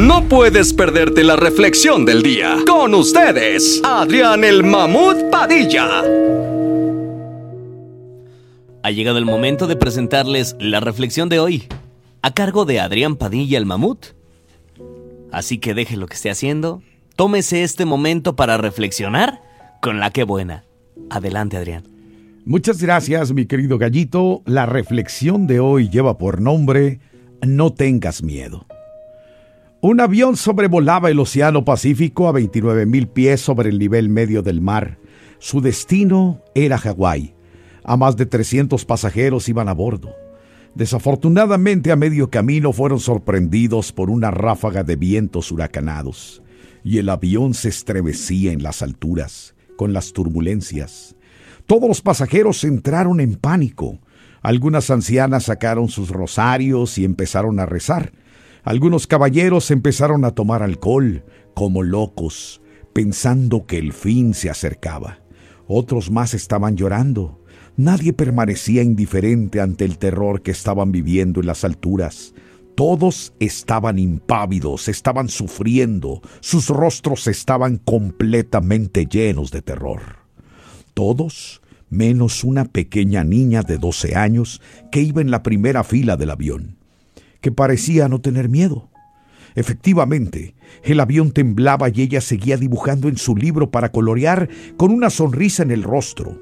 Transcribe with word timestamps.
No 0.00 0.26
puedes 0.26 0.72
perderte 0.72 1.22
la 1.24 1.36
reflexión 1.36 2.06
del 2.06 2.22
día. 2.22 2.56
Con 2.66 2.94
ustedes, 2.94 3.82
Adrián 3.84 4.44
el 4.44 4.64
Mamut 4.64 5.28
Padilla. 5.30 6.02
Ha 8.82 8.90
llegado 8.92 9.18
el 9.18 9.26
momento 9.26 9.66
de 9.66 9.76
presentarles 9.76 10.56
la 10.58 10.80
reflexión 10.80 11.28
de 11.28 11.38
hoy, 11.38 11.64
a 12.22 12.32
cargo 12.32 12.64
de 12.64 12.80
Adrián 12.80 13.16
Padilla 13.16 13.58
el 13.58 13.66
Mamut. 13.66 14.06
Así 15.32 15.58
que 15.58 15.74
deje 15.74 15.98
lo 15.98 16.06
que 16.06 16.14
esté 16.14 16.30
haciendo, 16.30 16.82
tómese 17.14 17.62
este 17.62 17.84
momento 17.84 18.36
para 18.36 18.56
reflexionar 18.56 19.42
con 19.82 20.00
la 20.00 20.10
que 20.12 20.24
buena. 20.24 20.64
Adelante, 21.10 21.58
Adrián. 21.58 21.84
Muchas 22.46 22.80
gracias, 22.82 23.34
mi 23.34 23.44
querido 23.44 23.76
gallito. 23.76 24.40
La 24.46 24.64
reflexión 24.64 25.46
de 25.46 25.60
hoy 25.60 25.90
lleva 25.90 26.16
por 26.16 26.40
nombre 26.40 27.00
No 27.42 27.74
tengas 27.74 28.22
miedo. 28.22 28.66
Un 29.82 29.98
avión 30.00 30.36
sobrevolaba 30.36 31.10
el 31.10 31.18
Océano 31.18 31.64
Pacífico 31.64 32.28
a 32.28 32.32
29 32.32 32.84
mil 32.84 33.08
pies 33.08 33.40
sobre 33.40 33.70
el 33.70 33.78
nivel 33.78 34.10
medio 34.10 34.42
del 34.42 34.60
mar. 34.60 34.98
Su 35.38 35.62
destino 35.62 36.42
era 36.54 36.76
Hawái. 36.76 37.34
A 37.82 37.96
más 37.96 38.14
de 38.18 38.26
300 38.26 38.84
pasajeros 38.84 39.48
iban 39.48 39.70
a 39.70 39.72
bordo. 39.72 40.14
Desafortunadamente 40.74 41.92
a 41.92 41.96
medio 41.96 42.28
camino 42.28 42.74
fueron 42.74 43.00
sorprendidos 43.00 43.90
por 43.90 44.10
una 44.10 44.30
ráfaga 44.30 44.84
de 44.84 44.96
vientos 44.96 45.50
huracanados, 45.50 46.42
y 46.84 46.98
el 46.98 47.08
avión 47.08 47.54
se 47.54 47.70
estremecía 47.70 48.52
en 48.52 48.62
las 48.62 48.82
alturas, 48.82 49.54
con 49.76 49.94
las 49.94 50.12
turbulencias. 50.12 51.16
Todos 51.64 51.88
los 51.88 52.02
pasajeros 52.02 52.64
entraron 52.64 53.18
en 53.18 53.34
pánico. 53.34 53.98
Algunas 54.42 54.90
ancianas 54.90 55.44
sacaron 55.44 55.88
sus 55.88 56.10
rosarios 56.10 56.98
y 56.98 57.06
empezaron 57.06 57.58
a 57.60 57.66
rezar. 57.66 58.12
Algunos 58.62 59.06
caballeros 59.06 59.70
empezaron 59.70 60.24
a 60.24 60.32
tomar 60.32 60.62
alcohol, 60.62 61.24
como 61.54 61.82
locos, 61.82 62.60
pensando 62.92 63.66
que 63.66 63.78
el 63.78 63.92
fin 63.92 64.34
se 64.34 64.50
acercaba. 64.50 65.20
Otros 65.66 66.10
más 66.10 66.34
estaban 66.34 66.76
llorando. 66.76 67.40
Nadie 67.76 68.12
permanecía 68.12 68.82
indiferente 68.82 69.60
ante 69.60 69.84
el 69.84 69.98
terror 69.98 70.42
que 70.42 70.50
estaban 70.50 70.92
viviendo 70.92 71.40
en 71.40 71.46
las 71.46 71.64
alturas. 71.64 72.34
Todos 72.74 73.34
estaban 73.40 73.98
impávidos, 73.98 74.88
estaban 74.88 75.28
sufriendo, 75.28 76.22
sus 76.40 76.68
rostros 76.68 77.26
estaban 77.26 77.76
completamente 77.76 79.06
llenos 79.06 79.50
de 79.50 79.62
terror. 79.62 80.00
Todos, 80.94 81.60
menos 81.88 82.42
una 82.42 82.64
pequeña 82.64 83.22
niña 83.22 83.62
de 83.62 83.78
12 83.78 84.16
años 84.16 84.60
que 84.90 85.02
iba 85.02 85.20
en 85.20 85.30
la 85.30 85.42
primera 85.42 85.84
fila 85.84 86.16
del 86.16 86.30
avión, 86.30 86.79
que 87.40 87.52
parecía 87.52 88.08
no 88.08 88.20
tener 88.20 88.48
miedo. 88.48 88.90
Efectivamente, 89.54 90.54
el 90.84 91.00
avión 91.00 91.32
temblaba 91.32 91.88
y 91.88 92.02
ella 92.02 92.20
seguía 92.20 92.56
dibujando 92.56 93.08
en 93.08 93.16
su 93.16 93.36
libro 93.36 93.70
para 93.70 93.90
colorear 93.90 94.48
con 94.76 94.92
una 94.92 95.10
sonrisa 95.10 95.62
en 95.62 95.70
el 95.70 95.82
rostro. 95.82 96.38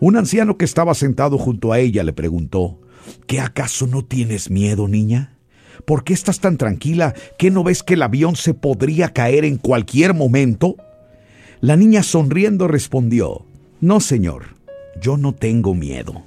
Un 0.00 0.16
anciano 0.16 0.58
que 0.58 0.64
estaba 0.64 0.94
sentado 0.94 1.38
junto 1.38 1.72
a 1.72 1.78
ella 1.78 2.02
le 2.02 2.12
preguntó, 2.12 2.80
¿Qué 3.26 3.40
acaso 3.40 3.86
no 3.86 4.04
tienes 4.04 4.50
miedo, 4.50 4.88
niña? 4.88 5.36
¿Por 5.84 6.04
qué 6.04 6.12
estás 6.12 6.40
tan 6.40 6.56
tranquila 6.56 7.14
que 7.38 7.50
no 7.50 7.64
ves 7.64 7.82
que 7.82 7.94
el 7.94 8.02
avión 8.02 8.36
se 8.36 8.54
podría 8.54 9.12
caer 9.12 9.44
en 9.44 9.56
cualquier 9.56 10.14
momento? 10.14 10.76
La 11.60 11.76
niña 11.76 12.02
sonriendo 12.02 12.68
respondió, 12.68 13.44
No, 13.80 14.00
señor, 14.00 14.56
yo 15.00 15.16
no 15.16 15.34
tengo 15.34 15.74
miedo. 15.74 16.22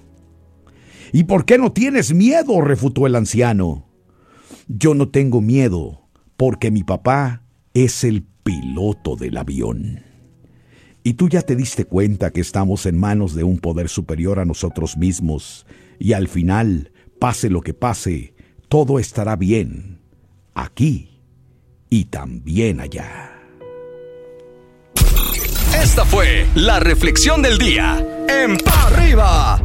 ¿Y 1.11 1.26
por 1.26 1.45
qué 1.45 1.58
no 1.58 1.72
tienes 1.72 2.14
miedo? 2.14 2.61
refutó 2.61 3.08
el 3.08 3.16
anciano. 3.16 3.84
Yo 4.67 4.95
no 4.95 5.09
tengo 5.09 5.41
miedo 5.41 6.08
porque 6.38 6.71
mi 6.71 6.83
papá 6.83 7.44
es 7.73 8.03
el 8.03 8.23
piloto 8.44 9.16
del 9.16 9.38
avión. 9.38 10.03
Y 11.03 11.14
tú 11.14 11.30
ya 11.30 11.43
te 11.43 11.55
diste 11.55 11.86
cuenta 11.86 12.31
que 12.31 12.42
estamos 12.42 12.87
en 12.87 12.99
manos 12.99 13.36
de 13.36 13.43
un 13.43 13.59
poder 13.59 13.89
superior 13.89 14.39
a 14.39 14.45
nosotros 14.45 14.98
mismos 14.98 15.67
y 15.99 16.14
al 16.14 16.27
final, 16.27 16.92
pase 17.20 17.49
lo 17.49 17.61
que 17.61 17.75
pase, 17.75 18.33
todo 18.67 18.98
estará 18.98 19.36
bien, 19.36 19.99
aquí 20.55 21.21
y 21.89 22.05
también 22.05 22.80
allá. 22.80 23.31
Esta 25.80 26.05
fue 26.05 26.48
la 26.55 26.80
reflexión 26.80 27.43
del 27.43 27.59
día 27.59 28.04
en 28.27 28.58
Pa' 28.58 28.87
Arriba. 28.87 29.64